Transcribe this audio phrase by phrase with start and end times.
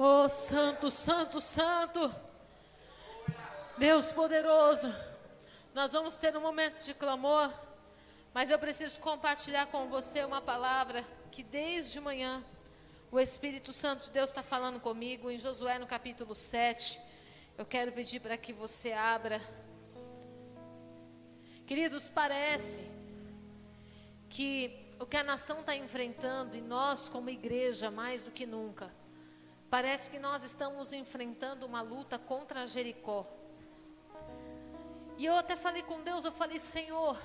[0.00, 2.14] Oh, Santo, Santo, Santo.
[3.76, 4.94] Deus poderoso.
[5.74, 7.52] Nós vamos ter um momento de clamor,
[8.32, 12.44] mas eu preciso compartilhar com você uma palavra que desde manhã
[13.10, 17.00] o Espírito Santo de Deus está falando comigo em Josué no capítulo 7.
[17.56, 19.42] Eu quero pedir para que você abra.
[21.66, 22.84] Queridos, parece
[24.30, 28.92] que o que a nação está enfrentando e nós, como igreja, mais do que nunca,
[29.70, 33.26] parece que nós estamos enfrentando uma luta contra Jericó.
[35.16, 37.20] E eu até falei com Deus, eu falei, Senhor,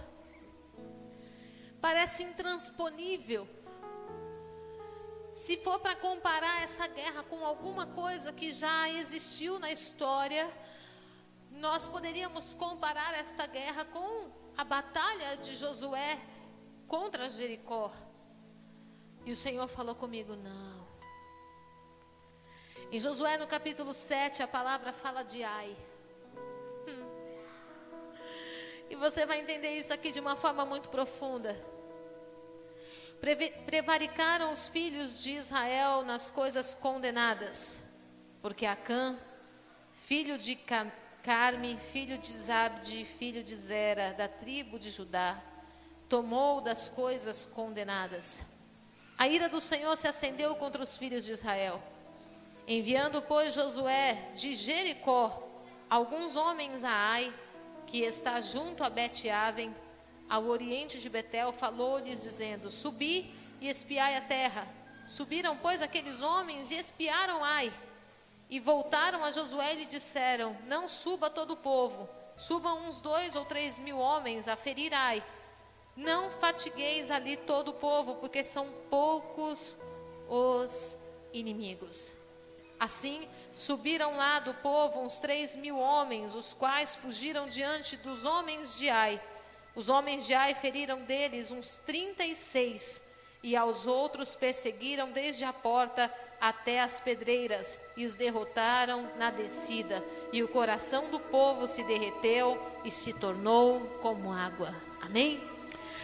[1.80, 3.48] parece intransponível.
[5.32, 10.52] Se for para comparar essa guerra com alguma coisa que já existiu na história,
[11.52, 16.20] nós poderíamos comparar esta guerra com a batalha de Josué
[16.88, 17.92] contra Jericó.
[19.26, 20.84] E o Senhor falou comigo: não.
[22.92, 25.76] Em Josué no capítulo 7, a palavra fala de ai.
[26.88, 27.06] Hum.
[28.90, 31.60] E você vai entender isso aqui de uma forma muito profunda.
[33.66, 37.84] Prevaricaram os filhos de Israel nas coisas condenadas,
[38.42, 39.18] porque Acã,
[39.94, 40.58] filho de
[41.24, 45.42] Carme, filho de Zabde, filho de Zera, da tribo de Judá,
[46.10, 48.46] tomou das coisas condenadas.
[49.18, 51.82] A ira do Senhor se acendeu contra os filhos de Israel.
[52.68, 55.42] Enviando, pois, Josué de Jericó
[55.90, 57.34] alguns homens a Ai,
[57.86, 59.76] que está junto a Bet-Aven,
[60.30, 64.68] ao oriente de Betel, falou-lhes dizendo: Subi e espiai a terra.
[65.06, 67.72] Subiram, pois, aqueles homens e espiaram Ai.
[68.50, 73.36] E voltaram a Josué e lhe disseram: Não suba todo o povo, subam uns dois
[73.36, 75.22] ou três mil homens a ferir Ai
[75.96, 79.78] não fatigueis ali todo o povo, porque são poucos
[80.28, 80.98] os
[81.32, 82.16] inimigos.
[82.84, 88.78] Assim, subiram lá do povo uns três mil homens, os quais fugiram diante dos homens
[88.78, 89.22] de Ai.
[89.74, 93.02] Os homens de Ai feriram deles uns trinta e seis,
[93.42, 100.04] e aos outros perseguiram desde a porta até as pedreiras, e os derrotaram na descida.
[100.34, 104.76] E o coração do povo se derreteu e se tornou como água.
[105.02, 105.42] Amém?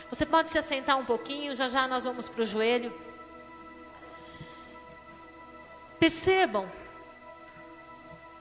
[0.09, 3.09] Você pode se assentar um pouquinho, já já nós vamos para o joelho.
[6.00, 6.70] Percebam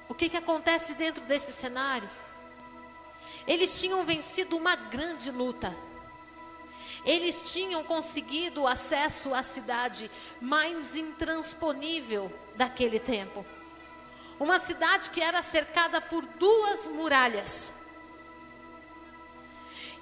[0.08, 2.08] o que, que acontece dentro desse cenário.
[3.46, 5.74] Eles tinham vencido uma grande luta.
[7.04, 10.10] Eles tinham conseguido acesso à cidade
[10.40, 13.44] mais intransponível daquele tempo.
[14.38, 17.72] Uma cidade que era cercada por duas muralhas.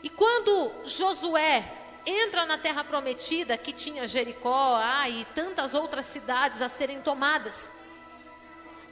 [0.03, 1.65] E quando Josué
[2.07, 7.73] entra na terra prometida, que tinha Jericó ah, e tantas outras cidades a serem tomadas,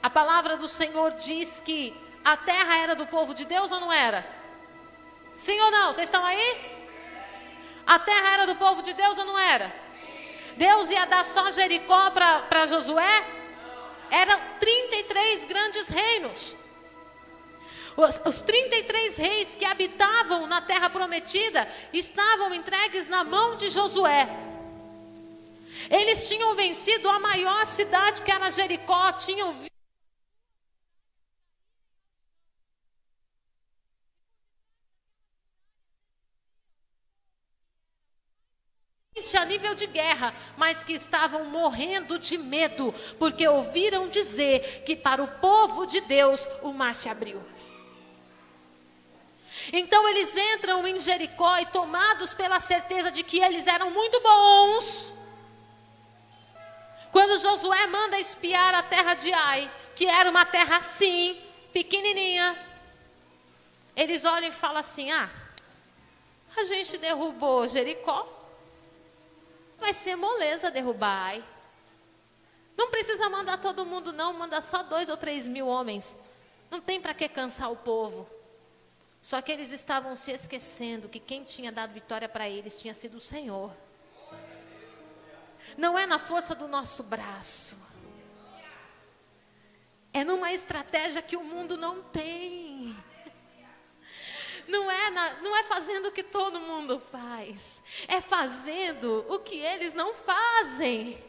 [0.03, 3.91] a palavra do Senhor diz que a terra era do povo de Deus ou não
[3.91, 4.27] era?
[5.35, 5.93] Sim ou não?
[5.93, 6.75] Vocês estão aí?
[7.87, 9.73] A terra era do povo de Deus ou não era?
[10.57, 13.25] Deus ia dar só Jericó para Josué?
[14.11, 16.55] Eram 33 grandes reinos.
[17.97, 24.27] Os, os 33 reis que habitavam na terra prometida estavam entregues na mão de Josué.
[25.89, 29.55] Eles tinham vencido a maior cidade que era Jericó, tinham
[39.37, 45.23] a nível de guerra, mas que estavam morrendo de medo, porque ouviram dizer que para
[45.23, 47.54] o povo de Deus o mar se abriu.
[49.71, 55.13] Então eles entram em Jericó e tomados pela certeza de que eles eram muito bons.
[57.11, 62.57] Quando Josué manda espiar a terra de Ai, que era uma terra assim, pequenininha,
[63.95, 65.29] eles olham e falam assim: ah,
[66.55, 68.27] a gente derrubou Jericó,
[69.77, 71.43] vai ser moleza derrubar Ai.
[72.77, 76.17] Não precisa mandar todo mundo, não, manda só dois ou três mil homens.
[76.69, 78.29] Não tem para que cansar o povo.
[79.25, 83.17] Só que eles estavam se esquecendo que quem tinha dado vitória para eles tinha sido
[83.17, 83.75] o Senhor.
[85.75, 87.75] Não é na força do nosso braço.
[90.13, 92.95] É numa estratégia que o mundo não tem.
[94.67, 97.81] Não é, na, não é fazendo o que todo mundo faz.
[98.07, 101.24] É fazendo o que eles não fazem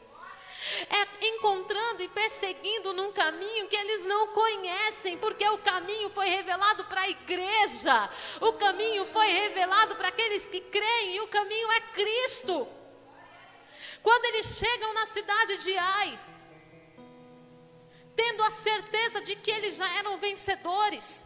[0.90, 6.84] é encontrando e perseguindo num caminho que eles não conhecem, porque o caminho foi revelado
[6.84, 8.10] para a igreja,
[8.40, 12.68] o caminho foi revelado para aqueles que creem, e o caminho é Cristo.
[14.02, 16.18] Quando eles chegam na cidade de Ai,
[18.66, 21.24] certeza de que eles já eram vencedores.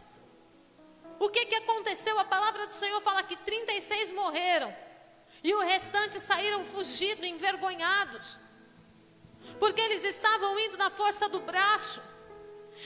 [1.19, 2.17] O que, que aconteceu?
[2.19, 4.75] A palavra do Senhor fala que 36 morreram
[5.43, 8.39] e o restante saíram fugidos, envergonhados,
[9.61, 12.01] porque eles estavam indo na força do braço.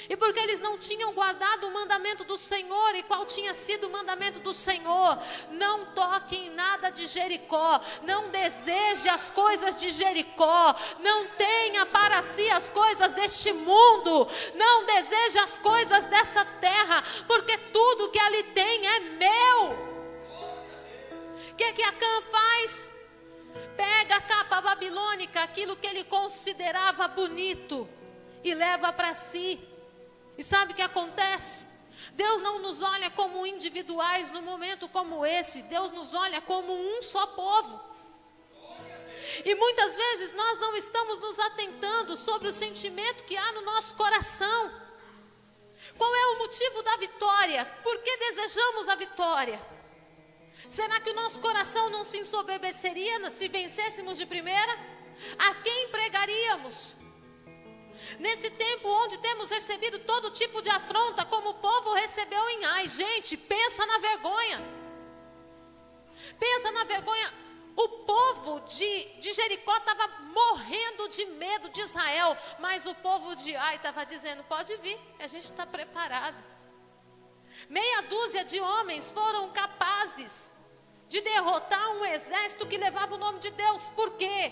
[0.09, 3.89] E porque eles não tinham guardado o mandamento do Senhor, e qual tinha sido o
[3.89, 5.17] mandamento do Senhor?
[5.51, 12.21] Não toque em nada de Jericó, não deseje as coisas de Jericó, não tenha para
[12.21, 18.43] si as coisas deste mundo, não deseje as coisas dessa terra, porque tudo que ali
[18.43, 19.61] tem é meu.
[21.51, 22.94] O que, que Acã faz?
[23.75, 27.87] Pega a capa babilônica, aquilo que ele considerava bonito,
[28.43, 29.59] e leva para si.
[30.37, 31.67] E sabe o que acontece?
[32.13, 37.01] Deus não nos olha como individuais no momento como esse, Deus nos olha como um
[37.01, 37.95] só povo.
[39.43, 43.95] E muitas vezes nós não estamos nos atentando sobre o sentimento que há no nosso
[43.95, 44.71] coração.
[45.97, 47.65] Qual é o motivo da vitória?
[47.83, 49.74] Por que desejamos a vitória?
[50.67, 54.73] Será que o nosso coração não se ensoberbeceria se vencêssemos de primeira?
[55.37, 56.95] A quem pregaríamos?
[58.19, 62.87] Nesse tempo onde temos recebido todo tipo de afronta, como o povo recebeu em Ai,
[62.87, 64.61] gente, pensa na vergonha.
[66.39, 67.33] Pensa na vergonha.
[67.75, 73.55] O povo de, de Jericó estava morrendo de medo de Israel, mas o povo de
[73.55, 76.37] Ai estava dizendo: pode vir, a gente está preparado.
[77.69, 80.53] Meia dúzia de homens foram capazes
[81.07, 83.89] de derrotar um exército que levava o nome de Deus.
[83.89, 84.51] Por quê?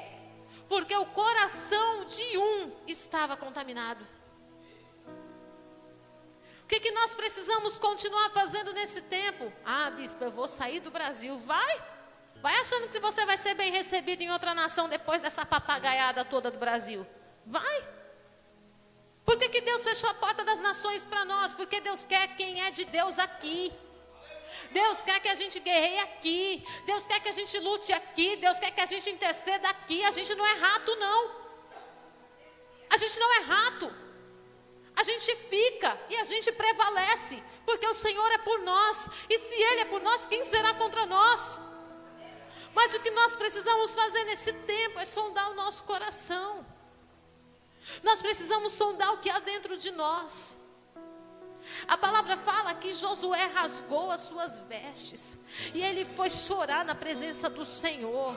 [0.68, 4.06] porque o coração de um estava contaminado.
[6.64, 9.52] O que, que nós precisamos continuar fazendo nesse tempo?
[9.64, 11.38] Ah, bispo, eu vou sair do Brasil.
[11.40, 11.84] Vai!
[12.42, 16.50] Vai achando que você vai ser bem recebido em outra nação depois dessa papagaiada toda
[16.50, 17.06] do Brasil.
[17.46, 17.88] Vai!
[19.24, 21.54] Por que, que Deus fechou a porta das nações para nós?
[21.54, 23.72] Porque Deus quer quem é de Deus aqui.
[24.72, 26.66] Deus quer que a gente guerreie aqui.
[26.86, 28.36] Deus quer que a gente lute aqui.
[28.38, 30.04] Deus quer que a gente interceda aqui.
[30.04, 31.32] A gente não é rato, não.
[32.90, 34.04] A gente não é rato.
[34.96, 39.10] A gente fica e a gente prevalece, porque o Senhor é por nós.
[39.30, 41.60] E se Ele é por nós, quem será contra nós?
[42.76, 46.66] Mas o que nós precisamos fazer nesse tempo é sondar o nosso coração.
[48.02, 50.58] Nós precisamos sondar o que há dentro de nós.
[51.88, 55.38] A palavra fala que Josué rasgou as suas vestes
[55.74, 58.36] e ele foi chorar na presença do Senhor.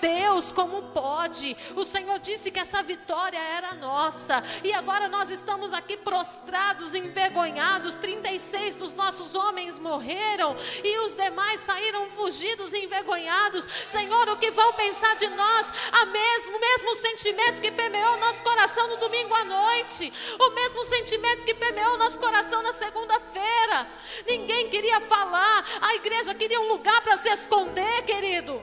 [0.00, 1.56] Deus, como pode?
[1.74, 7.96] O Senhor disse que essa vitória era nossa e agora nós estamos aqui prostrados, envergonhados.
[7.96, 13.66] 36 dos nossos homens morreram e os demais saíram fugidos envergonhados.
[13.88, 15.72] Senhor, o que vão pensar de nós?
[15.92, 21.44] A mesmo, mesmo sentimento que permeou nosso coração no domingo à noite, o mesmo sentimento
[21.44, 23.86] que permeou nosso coração na segunda-feira.
[24.26, 28.62] Ninguém queria falar, a igreja queria um lugar para se esconder, querido.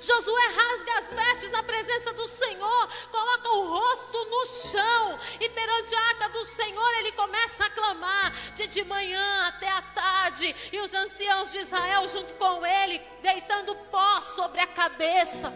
[0.00, 5.94] Josué rasga as vestes na presença do Senhor, coloca o rosto no chão e perante
[5.94, 10.78] a arca do Senhor ele começa a clamar de de manhã até a tarde e
[10.78, 15.52] os anciãos de Israel junto com ele deitando pó sobre a cabeça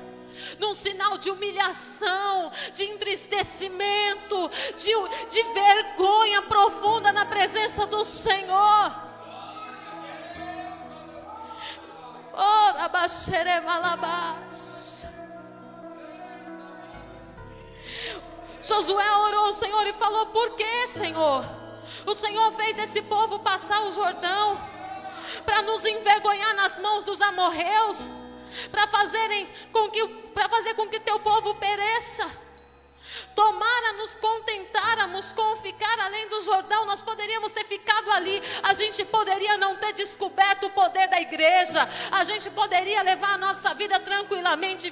[0.58, 4.92] num sinal de humilhação, de entristecimento, de,
[5.28, 9.06] de vergonha profunda na presença do Senhor.
[12.32, 12.66] Ora.
[18.66, 21.44] Josué orou ao Senhor e falou: Por que, Senhor?
[22.04, 24.58] O Senhor fez esse povo passar o Jordão
[25.44, 28.10] para nos envergonhar nas mãos dos amorreus,
[28.70, 32.46] para fazerem com que para fazer com que teu povo pereça.
[33.34, 39.04] Tomara nos contentáramos com ficar além do Jordão, nós poderíamos ter ficado ali, a gente
[39.04, 44.00] poderia não ter descoberto o poder da igreja, a gente poderia levar a nossa vida
[44.00, 44.90] tranquilamente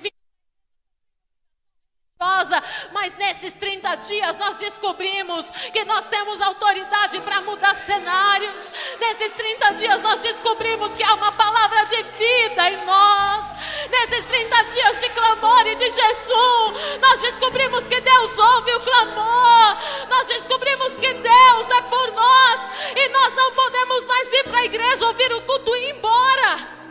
[2.92, 8.72] mas nesses 30 dias nós descobrimos que nós temos autoridade para mudar cenários.
[8.98, 13.44] Nesses 30 dias nós descobrimos que há uma palavra de vida em nós.
[13.90, 19.76] Nesses 30 dias de clamor e de jejum, nós descobrimos que Deus ouve o clamor.
[20.08, 22.60] Nós descobrimos que Deus é por nós
[22.96, 26.83] e nós não podemos mais vir para a igreja ouvir o culto e ir embora.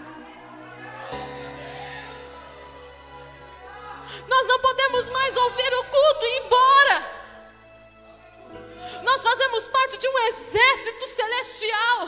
[4.27, 7.23] Nós não podemos mais ouvir o culto e ir embora.
[9.03, 12.07] Nós fazemos parte de um exército celestial.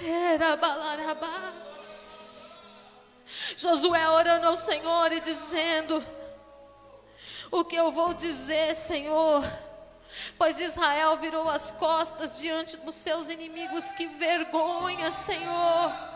[0.00, 2.06] Era balarabás.
[3.56, 6.04] Josué orando ao Senhor e dizendo:
[7.50, 9.42] O que eu vou dizer, Senhor?
[10.36, 13.90] Pois Israel virou as costas diante dos seus inimigos.
[13.92, 16.15] Que vergonha, Senhor.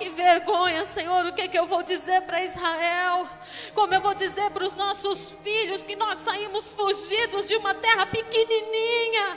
[0.00, 1.26] Que vergonha, Senhor.
[1.26, 3.28] O que, é que eu vou dizer para Israel?
[3.74, 8.06] Como eu vou dizer para os nossos filhos que nós saímos fugidos de uma terra
[8.06, 9.36] pequenininha?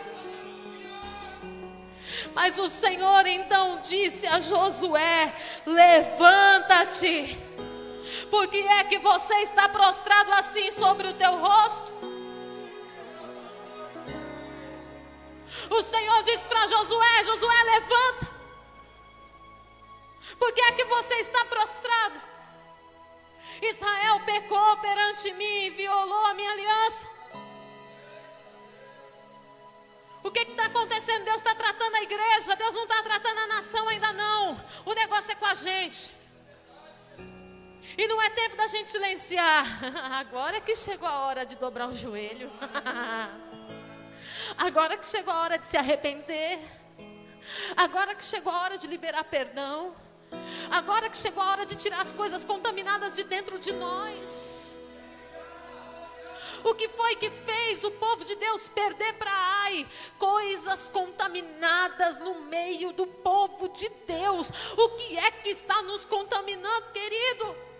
[2.34, 7.38] Mas o Senhor então disse a Josué: Levanta-te.
[8.30, 11.92] Por que é que você está prostrado assim sobre o teu rosto?
[15.70, 18.43] O Senhor disse para Josué: Josué, levanta.
[20.38, 22.22] Por que é que você está prostrado?
[23.62, 27.08] Israel pecou perante mim e violou a minha aliança.
[30.24, 31.26] O que está acontecendo?
[31.26, 34.60] Deus está tratando a igreja, Deus não está tratando a nação ainda não.
[34.86, 36.14] O negócio é com a gente.
[37.98, 39.66] E não é tempo da gente silenciar.
[40.14, 42.50] Agora é que chegou a hora de dobrar o joelho.
[44.58, 46.60] Agora que chegou a hora de se arrepender.
[47.76, 49.94] Agora que chegou a hora de liberar perdão.
[50.72, 54.78] Agora que chegou a hora de tirar as coisas contaminadas de dentro de nós.
[56.64, 59.86] O que foi que fez o povo de Deus perder para Ai?
[60.18, 64.50] Coisas contaminadas no meio do povo de Deus.
[64.78, 67.74] O que é que está nos contaminando, querido?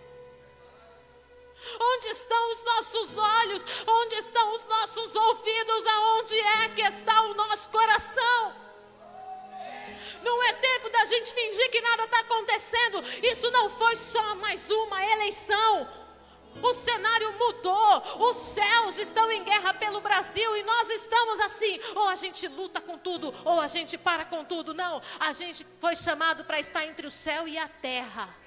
[1.80, 3.64] Onde estão os nossos olhos?
[3.86, 5.86] Onde estão os nossos ouvidos?
[5.86, 8.63] Aonde é que está o nosso coração?
[10.84, 13.02] Tempo da gente fingir que nada está acontecendo.
[13.22, 15.88] Isso não foi só mais uma eleição.
[16.62, 21.80] O cenário mudou, os céus estão em guerra pelo Brasil e nós estamos assim.
[21.94, 24.74] Ou a gente luta com tudo, ou a gente para com tudo.
[24.74, 28.43] Não, a gente foi chamado para estar entre o céu e a terra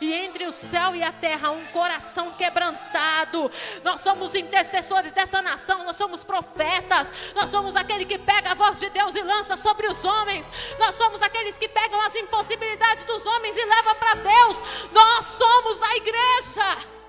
[0.00, 3.50] e entre o céu e a terra um coração quebrantado.
[3.84, 8.78] Nós somos intercessores dessa nação, nós somos profetas, nós somos aquele que pega a voz
[8.78, 10.50] de Deus e lança sobre os homens.
[10.78, 14.62] Nós somos aqueles que pegam as impossibilidades dos homens e levam para Deus.
[14.90, 17.00] Nós somos a igreja.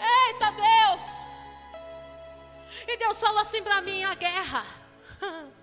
[0.00, 1.18] Eita Deus!
[2.86, 4.64] E Deus falou assim para mim: a guerra.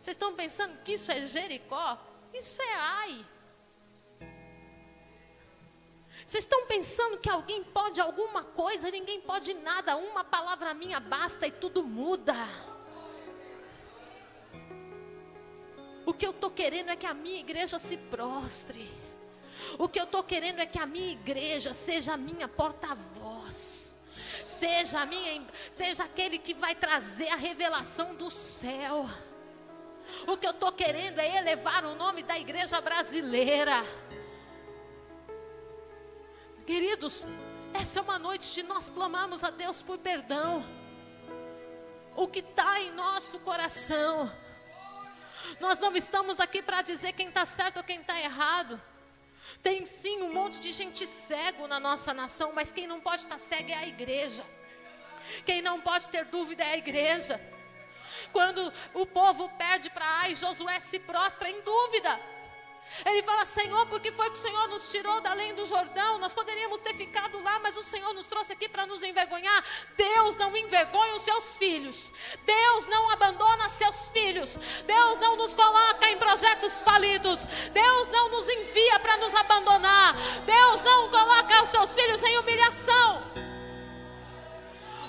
[0.00, 1.98] Vocês estão pensando que isso é Jericó?
[2.32, 3.26] Isso é ai.
[6.24, 8.90] Vocês estão pensando que alguém pode alguma coisa?
[8.90, 9.96] Ninguém pode nada.
[9.96, 12.34] Uma palavra minha basta e tudo muda.
[16.06, 18.90] O que eu estou querendo é que a minha igreja se prostre.
[19.78, 23.98] O que eu estou querendo é que a minha igreja seja a minha porta-voz.
[24.44, 29.06] Seja a minha, seja aquele que vai trazer a revelação do céu.
[30.26, 33.84] O que eu estou querendo é elevar o nome da igreja brasileira.
[36.66, 37.26] Queridos,
[37.74, 40.64] essa é uma noite de nós clamarmos a Deus por perdão.
[42.16, 44.30] O que está em nosso coração.
[45.58, 48.80] Nós não estamos aqui para dizer quem está certo ou quem está errado.
[49.62, 53.34] Tem sim um monte de gente cego na nossa nação, mas quem não pode estar
[53.34, 54.44] tá cego é a igreja.
[55.44, 57.40] Quem não pode ter dúvida é a igreja.
[58.32, 62.20] Quando o povo perde para Ai, Josué se prostra em dúvida.
[63.06, 66.18] Ele fala: Senhor, por que foi que o Senhor nos tirou da além do Jordão?
[66.18, 69.64] Nós poderíamos ter ficado lá, mas o Senhor nos trouxe aqui para nos envergonhar.
[69.96, 72.12] Deus não envergonha os seus filhos.
[72.44, 74.58] Deus não abandona seus filhos.
[74.86, 77.44] Deus não nos coloca em projetos falidos.
[77.72, 80.14] Deus não nos envia para nos abandonar.
[80.44, 83.49] Deus não coloca os seus filhos em humilhação.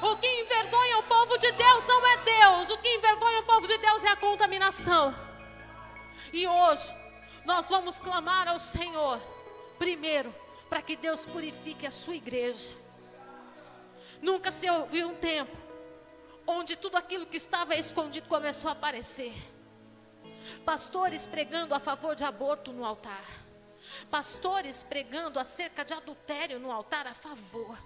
[0.01, 2.69] O que envergonha o povo de Deus não é Deus.
[2.71, 5.13] O que envergonha o povo de Deus é a contaminação.
[6.33, 6.91] E hoje,
[7.45, 9.21] nós vamos clamar ao Senhor,
[9.77, 10.33] primeiro,
[10.67, 12.71] para que Deus purifique a sua igreja.
[14.19, 15.55] Nunca se ouviu um tempo
[16.47, 19.33] onde tudo aquilo que estava escondido começou a aparecer.
[20.65, 23.25] Pastores pregando a favor de aborto no altar.
[24.09, 27.77] Pastores pregando acerca de adultério no altar a favor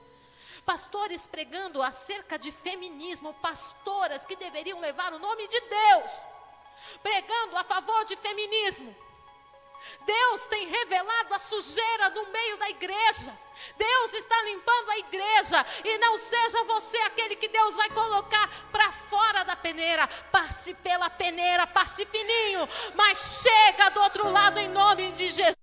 [0.66, 6.26] pastores pregando acerca de feminismo, pastoras que deveriam levar o nome de Deus,
[7.02, 8.96] pregando a favor de feminismo.
[10.06, 13.38] Deus tem revelado a sujeira no meio da igreja.
[13.78, 15.66] Deus está limpando a igreja.
[15.84, 20.08] E não seja você aquele que Deus vai colocar para fora da peneira.
[20.32, 22.68] Passe pela peneira, passe fininho.
[22.96, 25.56] Mas chega do outro lado em nome de Jesus.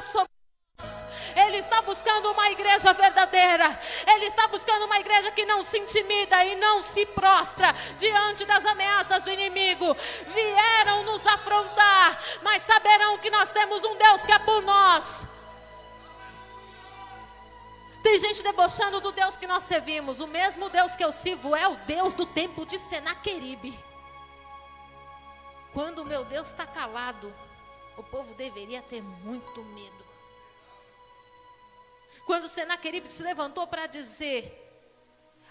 [0.00, 0.30] Sobre
[0.78, 1.04] nós.
[1.36, 3.80] Ele está buscando uma igreja verdadeira.
[4.06, 8.64] Ele está buscando uma igreja que não se intimida e não se prostra diante das
[8.64, 9.96] ameaças do inimigo.
[10.34, 15.24] Vieram nos afrontar, mas saberão que nós temos um Deus que é por nós.
[18.02, 20.20] Tem gente debochando do Deus que nós servimos.
[20.20, 23.78] O mesmo Deus que eu sirvo é o Deus do tempo de Senaqueribe.
[25.72, 27.32] Quando o meu Deus está calado,
[27.98, 30.06] o povo deveria ter muito medo.
[32.24, 34.42] Quando Senaqueribe se levantou para dizer: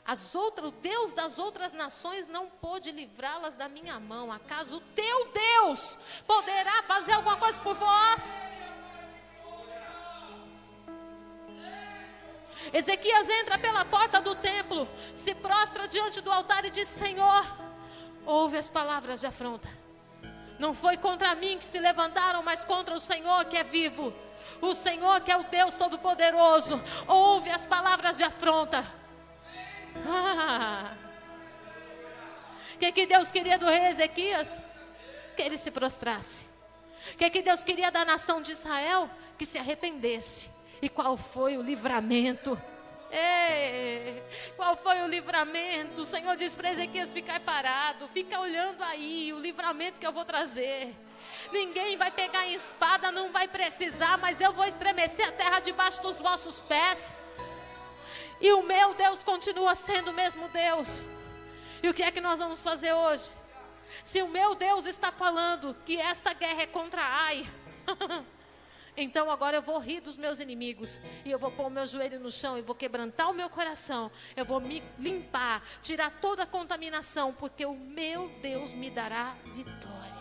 [0.06, 4.32] as outras, o Deus das outras nações não pôde livrá-las da minha mão.
[4.32, 8.42] Acaso o teu Deus poderá fazer alguma coisa por vós?
[12.74, 17.46] Ezequias entra pela porta do templo, se prostra diante do altar e diz: Senhor,
[18.26, 19.87] ouve as palavras de afronta.
[20.60, 24.14] Não foi contra mim que se levantaram, mas contra o Senhor que é vivo.
[24.62, 26.82] O Senhor que é o Deus Todo-Poderoso.
[27.08, 28.82] Ouve as palavras de afronta.
[29.96, 30.92] O ah.
[32.80, 34.62] que, que Deus queria do rei Ezequias?
[35.36, 36.44] Que ele se prostrasse.
[37.14, 39.10] O que, que Deus queria da nação de Israel?
[39.38, 40.50] Que se arrependesse.
[40.82, 42.60] E qual foi o livramento?
[43.18, 44.24] Ei,
[44.56, 46.02] qual foi o livramento?
[46.02, 50.26] O Senhor disse para Ezequias ficar parado, fica olhando aí o livramento que eu vou
[50.26, 50.94] trazer.
[51.52, 56.02] Ninguém vai pegar em espada, não vai precisar, mas eu vou estremecer a terra debaixo
[56.02, 57.20] dos vossos pés.
[58.40, 61.06] E o meu Deus continua sendo o mesmo Deus.
[61.82, 63.30] E o que é que nós vamos fazer hoje?
[64.04, 67.48] Se o meu Deus está falando que esta guerra é contra Ai,
[68.98, 71.00] Então agora eu vou rir dos meus inimigos.
[71.24, 74.12] E eu vou pôr o meu joelho no chão e vou quebrantar o meu coração.
[74.36, 80.18] Eu vou me limpar, tirar toda a contaminação, porque o meu Deus me dará vitória.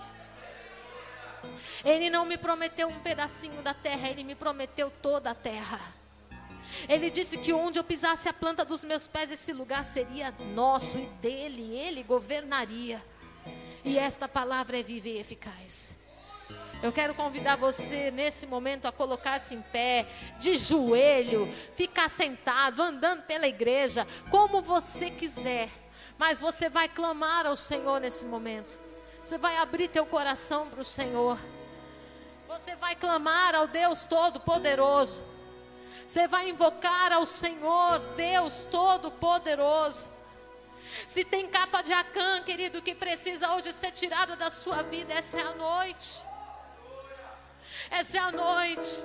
[1.85, 5.81] Ele não me prometeu um pedacinho da terra, ele me prometeu toda a terra.
[6.89, 10.99] Ele disse que onde eu pisasse a planta dos meus pés, esse lugar seria nosso
[10.99, 13.03] e dele, ele governaria.
[13.85, 15.95] E esta palavra é viva e eficaz.
[16.83, 20.07] Eu quero convidar você nesse momento a colocar-se em pé,
[20.39, 25.71] de joelho, ficar sentado, andando pela igreja, como você quiser.
[26.19, 28.79] Mas você vai clamar ao Senhor nesse momento.
[29.23, 31.39] Você vai abrir teu coração para o Senhor.
[32.47, 35.21] Você vai clamar ao Deus Todo-Poderoso.
[36.07, 40.09] Você vai invocar ao Senhor, Deus Todo-Poderoso.
[41.09, 45.41] Se tem capa de Acã, querido, que precisa hoje ser tirada da sua vida, essa
[45.41, 46.23] é a noite.
[47.91, 49.05] Essa é a noite.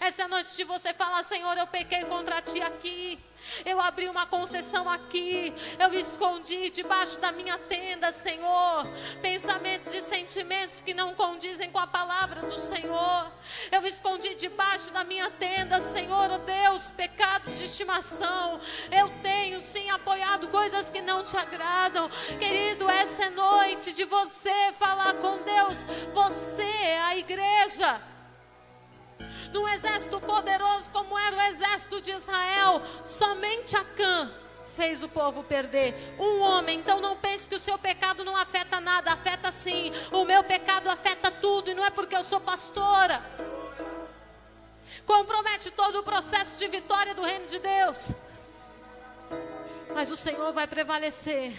[0.00, 3.18] Essa noite de você falar: Senhor, eu pequei contra ti aqui.
[3.64, 5.52] Eu abri uma concessão aqui.
[5.78, 8.86] Eu escondi debaixo da minha tenda, Senhor.
[9.22, 13.32] Pensamentos e sentimentos que não condizem com a palavra do Senhor.
[13.72, 18.60] Eu escondi debaixo da minha tenda, Senhor, oh Deus, pecados de estimação.
[18.90, 22.08] Eu tenho sim apoiado coisas que não te agradam.
[22.38, 25.84] Querido, essa é noite de você falar com Deus.
[26.12, 28.00] Você é a igreja
[29.52, 34.30] num exército poderoso como era o exército de Israel, somente Acã
[34.76, 35.94] fez o povo perder.
[36.18, 39.92] Um homem, então não pense que o seu pecado não afeta nada, afeta sim.
[40.12, 43.20] O meu pecado afeta tudo e não é porque eu sou pastora.
[45.04, 48.12] Compromete todo o processo de vitória do reino de Deus.
[49.94, 51.56] Mas o Senhor vai prevalecer.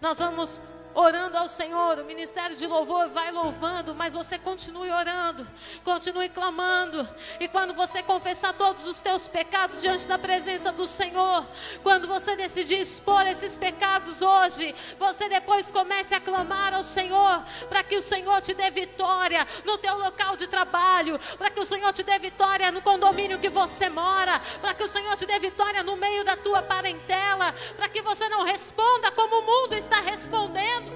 [0.00, 0.60] Nós vamos
[0.94, 1.98] orando ao Senhor.
[1.98, 5.46] O ministério de louvor vai louvando, mas você continue orando,
[5.84, 7.08] continue clamando.
[7.40, 11.46] E quando você confessar todos os teus pecados diante da presença do Senhor,
[11.82, 17.82] quando você decidir expor esses pecados hoje, você depois comece a clamar ao Senhor para
[17.82, 21.92] que o Senhor te dê vitória no teu local de trabalho, para que o Senhor
[21.92, 25.82] te dê vitória no condomínio que você mora, para que o Senhor te dê vitória
[25.82, 30.87] no meio da tua parentela, para que você não responda como o mundo está respondendo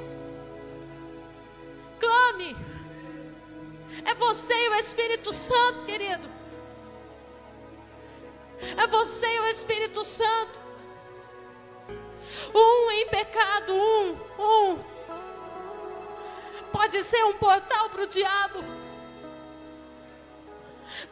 [2.02, 2.56] clame.
[4.04, 6.28] É você e o Espírito Santo, querido.
[8.76, 10.60] É você e o Espírito Santo.
[12.54, 14.78] Um em pecado, um, um.
[16.72, 18.58] Pode ser um portal para o diabo.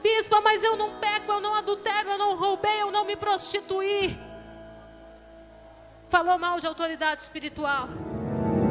[0.03, 4.19] Bispa, mas eu não peco, eu não adultero, eu não roubei, eu não me prostituí.
[6.09, 7.89] Falou mal de autoridade espiritual.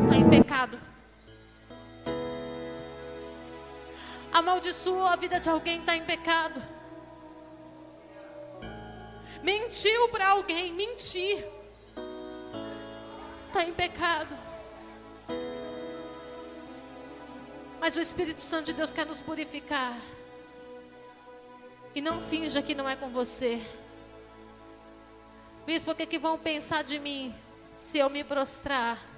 [0.05, 0.88] Está em pecado.
[4.31, 6.61] Amaldiçoou a vida de alguém, está em pecado.
[9.41, 11.45] Mentiu para alguém, mentir,
[13.47, 14.35] está em pecado.
[17.79, 19.95] Mas o Espírito Santo de Deus quer nos purificar.
[21.95, 23.61] E não finja que não é com você.
[25.65, 27.33] Bispo, o que, que vão pensar de mim
[27.75, 29.08] se eu me prostrar?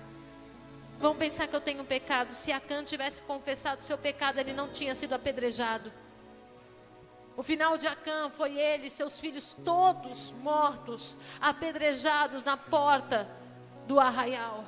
[1.01, 2.31] Vão pensar que eu tenho pecado.
[2.35, 5.91] Se Acã tivesse confessado seu pecado, ele não tinha sido apedrejado.
[7.35, 13.27] O final de Acã foi ele e seus filhos todos mortos, apedrejados na porta
[13.87, 14.63] do arraial.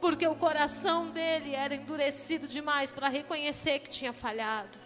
[0.00, 4.78] Porque o coração dele era endurecido demais para reconhecer que tinha falhado.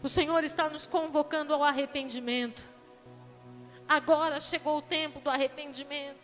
[0.00, 2.62] O Senhor está nos convocando ao arrependimento.
[3.88, 6.23] Agora chegou o tempo do arrependimento.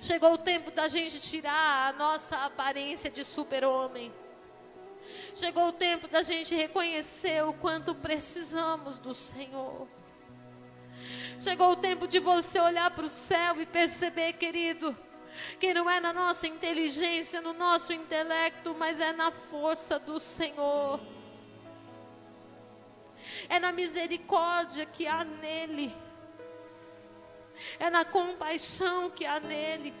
[0.00, 4.12] Chegou o tempo da gente tirar a nossa aparência de super-homem.
[5.34, 9.86] Chegou o tempo da gente reconhecer o quanto precisamos do Senhor.
[11.38, 14.96] Chegou o tempo de você olhar para o céu e perceber, querido,
[15.60, 20.98] que não é na nossa inteligência, no nosso intelecto, mas é na força do Senhor.
[23.48, 25.94] É na misericórdia que há nele.
[27.78, 29.94] É na compaixão que há nele.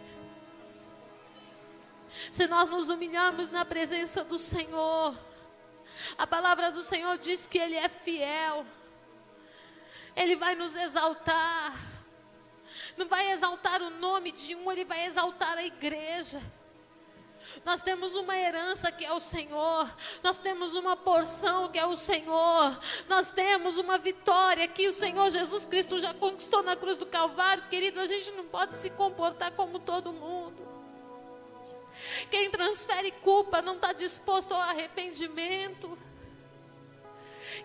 [2.30, 5.14] Se nós nos humilharmos na presença do Senhor,
[6.16, 8.64] a palavra do Senhor diz que Ele é fiel,
[10.14, 11.74] Ele vai nos exaltar.
[12.96, 16.40] Não vai exaltar o nome de um, Ele vai exaltar a igreja.
[17.64, 19.90] Nós temos uma herança que é o Senhor,
[20.22, 25.30] nós temos uma porção que é o Senhor, nós temos uma vitória que o Senhor
[25.30, 27.64] Jesus Cristo já conquistou na cruz do Calvário.
[27.68, 30.66] Querido, a gente não pode se comportar como todo mundo.
[32.30, 35.98] Quem transfere culpa não está disposto ao arrependimento.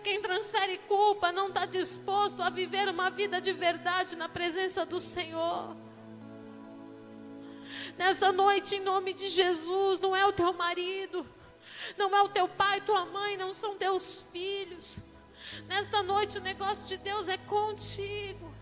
[0.02, 5.00] Quem transfere culpa não está disposto a viver uma vida de verdade na presença do
[5.00, 5.76] Senhor.
[7.96, 11.26] Nessa noite, em nome de Jesus, não é o teu marido,
[11.96, 15.00] não é o teu pai, tua mãe, não são teus filhos.
[15.66, 18.52] Nesta noite, o negócio de Deus é contigo.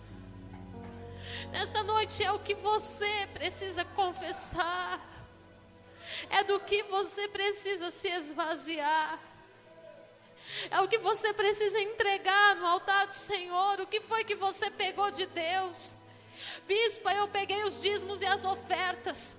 [1.53, 5.01] Nesta noite é o que você precisa confessar,
[6.29, 9.19] é do que você precisa se esvaziar.
[10.71, 13.81] É o que você precisa entregar no altar do Senhor.
[13.81, 15.95] O que foi que você pegou de Deus?
[16.71, 19.35] Bispa, eu peguei os dízimos e as ofertas.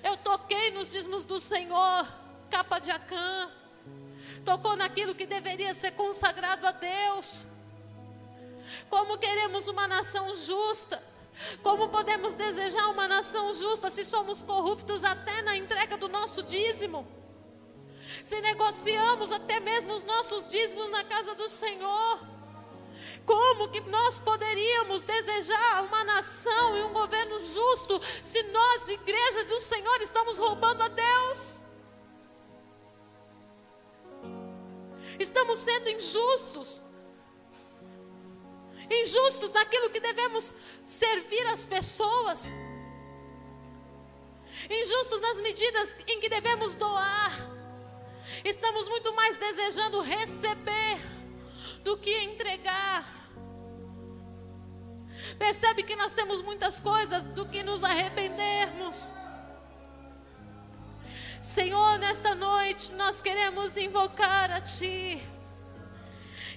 [0.00, 2.06] Eu toquei nos dízimos do Senhor,
[2.48, 3.50] capa de Acã.
[4.44, 7.48] Tocou naquilo que deveria ser consagrado a Deus.
[8.88, 11.02] Como queremos uma nação justa?
[11.64, 17.04] Como podemos desejar uma nação justa se somos corruptos até na entrega do nosso dízimo?
[18.22, 22.31] Se negociamos até mesmo os nossos dízimos na casa do Senhor?
[23.24, 29.60] Como que nós poderíamos desejar uma nação e um governo justo se nós, igreja do
[29.60, 31.62] Senhor, estamos roubando a Deus?
[35.18, 36.82] Estamos sendo injustos.
[38.90, 40.52] Injustos naquilo que devemos
[40.84, 42.52] servir as pessoas.
[44.68, 47.32] Injustos nas medidas em que devemos doar.
[48.44, 50.98] Estamos muito mais desejando receber
[51.82, 53.22] do que entregar.
[55.38, 59.12] Percebe que nós temos muitas coisas do que nos arrependermos.
[61.40, 65.22] Senhor, nesta noite nós queremos invocar a Ti.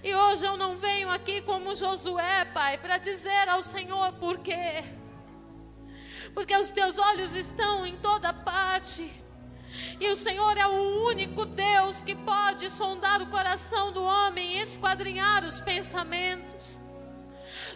[0.04, 4.84] E hoje eu não venho aqui como Josué, Pai, para dizer ao Senhor por quê.
[6.34, 9.25] Porque os teus olhos estão em toda parte.
[10.00, 14.62] E o Senhor é o único Deus que pode sondar o coração do homem e
[14.62, 16.80] esquadrinhar os pensamentos.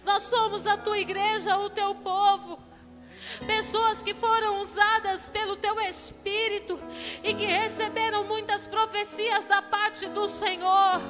[0.04, 2.60] Nós somos a tua igreja, o teu povo.
[3.46, 6.80] Pessoas que foram usadas pelo teu Espírito
[7.24, 11.02] e que receberam muitas profecias da parte do Senhor.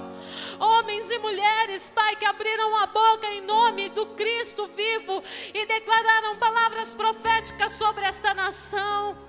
[0.60, 6.38] Homens e mulheres, Pai, que abriram a boca em nome do Cristo vivo e declararam
[6.38, 9.29] palavras proféticas sobre esta nação.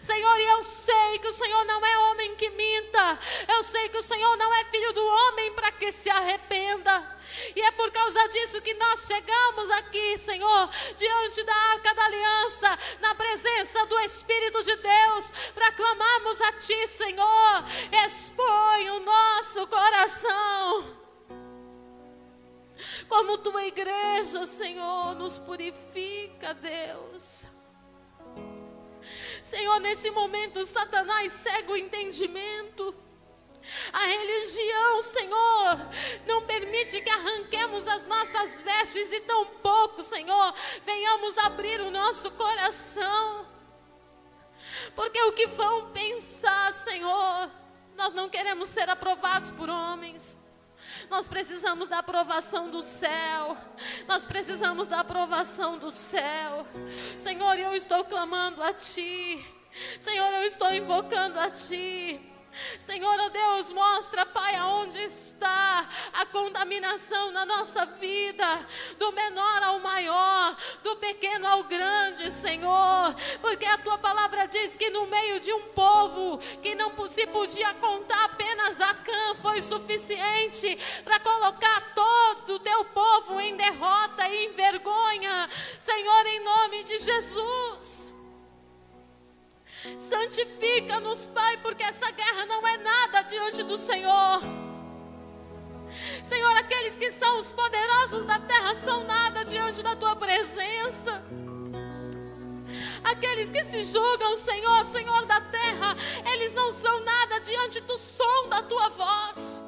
[0.00, 3.18] Senhor, e eu sei que o Senhor não é homem que minta.
[3.48, 7.22] Eu sei que o Senhor não é filho do homem para que se arrependa.
[7.56, 12.78] E é por causa disso que nós chegamos aqui, Senhor, diante da arca da aliança,
[13.00, 17.64] na presença do Espírito de Deus, para clamarmos a Ti, Senhor.
[18.06, 21.02] Expõe o nosso coração.
[23.08, 27.46] Como tua igreja, Senhor, nos purifica, Deus.
[29.42, 32.94] Senhor, nesse momento, Satanás cega o entendimento.
[33.92, 35.78] A religião, Senhor,
[36.26, 42.30] não permite que arranquemos as nossas vestes e tão pouco, Senhor, venhamos abrir o nosso
[42.32, 43.46] coração.
[44.94, 47.50] Porque o que vão pensar, Senhor,
[47.96, 50.38] nós não queremos ser aprovados por homens.
[51.10, 53.56] Nós precisamos da aprovação do céu.
[54.06, 56.66] Nós precisamos da aprovação do céu.
[57.18, 59.44] Senhor, eu estou clamando a Ti.
[60.00, 62.20] Senhor, eu estou invocando a Ti.
[62.80, 68.66] Senhor, oh Deus, mostra, Pai, aonde está a contaminação na nossa vida,
[68.98, 72.68] do menor ao maior, do pequeno ao grande, Senhor,
[73.40, 77.72] porque a tua palavra diz que no meio de um povo que não se podia
[77.74, 84.46] contar apenas a Cã, foi suficiente para colocar todo o teu povo em derrota e
[84.46, 85.48] em vergonha,
[85.80, 88.12] Senhor, em nome de Jesus.
[89.98, 94.40] Santifica-nos, Pai, porque essa guerra não é nada diante do Senhor.
[96.24, 101.22] Senhor, aqueles que são os poderosos da terra são nada diante da tua presença.
[103.04, 105.96] Aqueles que se julgam, Senhor, Senhor da terra,
[106.32, 109.64] eles não são nada diante do som da tua voz.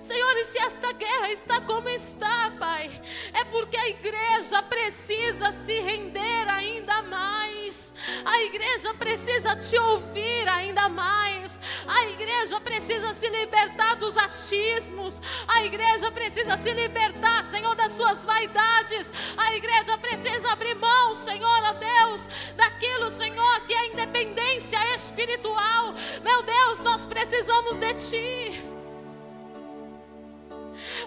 [0.00, 2.90] Senhor, e se esta guerra está como está, Pai,
[3.32, 7.92] é porque a igreja precisa se render ainda mais.
[8.24, 11.60] A igreja precisa te ouvir ainda mais.
[11.86, 15.20] A igreja precisa se libertar dos achismos.
[15.46, 19.12] A igreja precisa se libertar, Senhor, das suas vaidades.
[19.36, 25.94] A igreja precisa abrir mão, Senhor, ó Deus, daquilo, Senhor, que é independência espiritual.
[26.22, 28.71] Meu Deus, nós precisamos de Ti.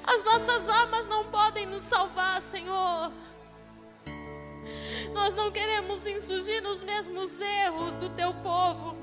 [0.03, 3.11] As nossas almas não podem nos salvar, Senhor.
[5.13, 8.95] Nós não queremos insurgir nos mesmos erros do teu povo.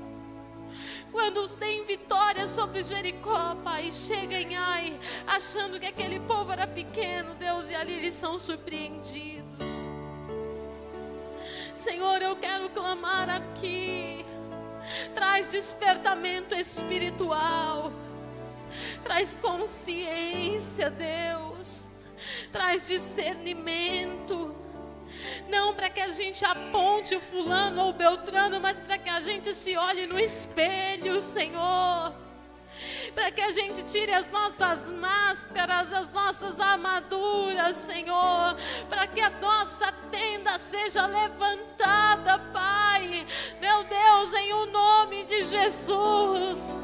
[1.11, 7.35] Quando tem vitória sobre Jericó, Pai, chega em Ai, achando que aquele povo era pequeno,
[7.35, 9.91] Deus, e ali eles são surpreendidos.
[11.75, 14.25] Senhor, eu quero clamar aqui.
[15.13, 17.91] Traz despertamento espiritual
[19.03, 21.87] Traz consciência, Deus.
[22.51, 24.55] Traz discernimento.
[25.49, 29.19] Não para que a gente aponte o fulano ou o beltrano, mas para que a
[29.19, 32.13] gente se olhe no espelho, Senhor.
[33.13, 38.55] Para que a gente tire as nossas máscaras, as nossas armaduras, Senhor.
[38.89, 43.25] Para que a nossa tenda seja levantada, Pai.
[43.61, 46.83] Meu Deus, em o nome de Jesus.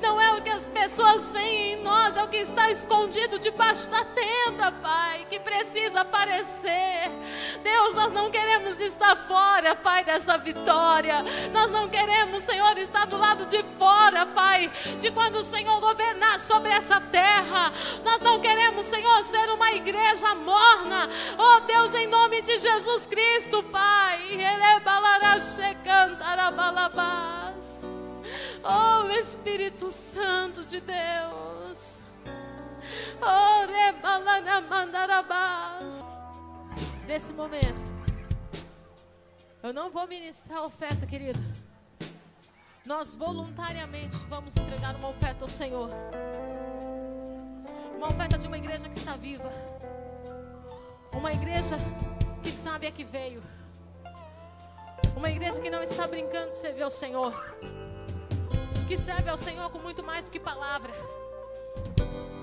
[0.00, 3.88] Não é o que as pessoas veem em nós, é o que está escondido debaixo
[3.88, 7.10] da tenda, Pai, que precisa aparecer.
[7.62, 11.16] Deus, nós não queremos estar fora, Pai, dessa vitória.
[11.52, 16.38] Nós não queremos, Senhor, estar do lado de fora, Pai, de quando o Senhor governar
[16.38, 17.72] sobre essa terra.
[18.04, 21.08] Nós não queremos, Senhor, ser uma igreja morna.
[21.38, 24.20] Oh Deus, em nome de Jesus Cristo, Pai.
[24.30, 26.16] Ele balará checando,
[28.68, 32.02] Oh Espírito Santo de Deus.
[33.22, 33.66] Oh
[37.06, 37.80] Nesse momento,
[39.62, 41.38] eu não vou ministrar oferta, querido.
[42.84, 45.88] Nós voluntariamente vamos entregar uma oferta ao Senhor.
[47.94, 49.52] Uma oferta de uma igreja que está viva.
[51.12, 51.76] Uma igreja
[52.42, 53.40] que sabe a que veio.
[55.16, 57.32] Uma igreja que não está brincando de servir ao Senhor
[58.86, 60.92] que serve ao Senhor com muito mais do que palavra.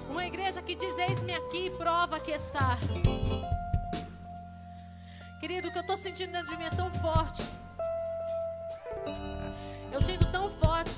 [0.10, 2.78] Uma igreja que diz: Eis-me aqui, prova que está.
[5.40, 7.44] Querido, o que eu estou sentindo dentro de mim é tão forte.
[9.92, 10.94] Eu sinto tão forte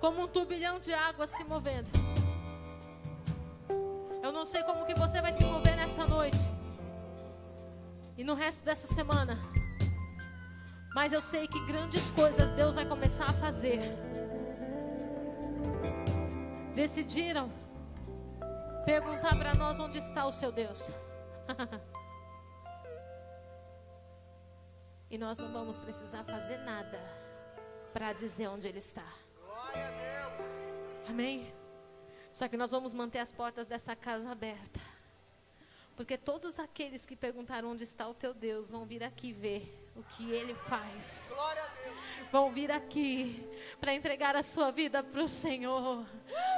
[0.00, 1.90] como um turbilhão de água se movendo.
[4.22, 6.38] Eu não sei como que você vai se mover nessa noite
[8.18, 9.38] e no resto dessa semana.
[10.94, 13.96] Mas eu sei que grandes coisas Deus vai começar a fazer
[16.80, 17.52] decidiram
[18.86, 20.90] perguntar para nós onde está o seu Deus.
[25.10, 26.98] e nós não vamos precisar fazer nada
[27.92, 29.04] para dizer onde Ele está.
[31.06, 31.52] Amém?
[32.32, 34.80] Só que nós vamos manter as portas dessa casa abertas.
[35.94, 40.04] Porque todos aqueles que perguntaram onde está o teu Deus vão vir aqui ver o
[40.16, 41.32] que ele faz.
[42.32, 43.44] Vão vir aqui
[43.80, 46.06] para entregar a sua vida para o Senhor.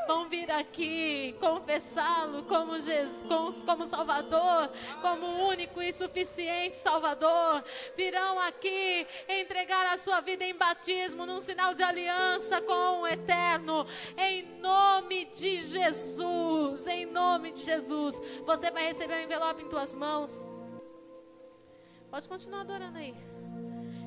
[0.06, 7.64] Vão vir aqui confessá-lo como, Jesus, como Salvador, como único e suficiente Salvador.
[7.96, 13.86] Virão aqui entregar a sua vida em batismo, num sinal de aliança com o Eterno.
[14.16, 16.86] Em nome de Jesus.
[16.86, 18.20] Em nome de Jesus.
[18.44, 20.44] Você vai receber o um envelope em tuas mãos.
[22.10, 23.31] Pode continuar adorando aí.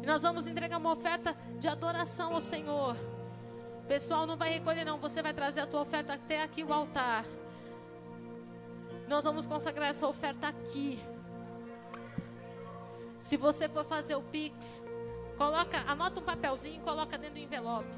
[0.05, 2.95] E nós vamos entregar uma oferta de adoração ao Senhor.
[3.79, 4.99] O pessoal não vai recolher, não.
[4.99, 7.25] Você vai trazer a tua oferta até aqui o altar.
[9.07, 11.03] Nós vamos consagrar essa oferta aqui.
[13.17, 14.83] Se você for fazer o Pix,
[15.39, 17.89] coloca, anota um papelzinho e coloca dentro do envelope.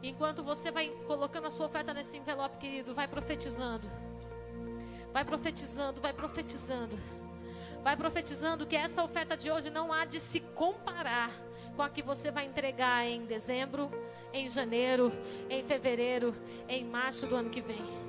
[0.00, 4.03] Enquanto você vai colocando a sua oferta nesse envelope, querido, vai profetizando.
[5.14, 6.98] Vai profetizando, vai profetizando.
[7.84, 11.30] Vai profetizando que essa oferta de hoje não há de se comparar
[11.76, 13.88] com a que você vai entregar em dezembro,
[14.32, 15.12] em janeiro,
[15.48, 16.34] em fevereiro,
[16.68, 18.03] em março do ano que vem.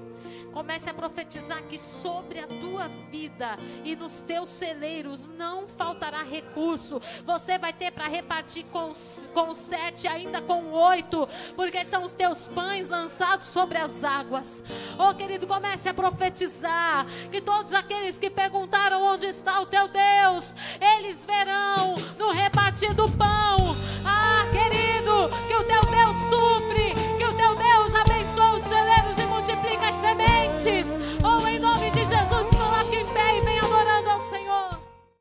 [0.55, 7.01] Comece a profetizar que sobre a tua vida e nos teus celeiros não faltará recurso.
[7.25, 8.93] Você vai ter para repartir com,
[9.33, 14.63] com sete, ainda com oito, porque são os teus pães lançados sobre as águas.
[14.97, 20.55] Oh, querido, comece a profetizar que todos aqueles que perguntaram onde está o teu Deus,
[20.79, 23.75] eles verão no repartir do pão.
[24.05, 26.44] Ah, querido, que o teu Deus supre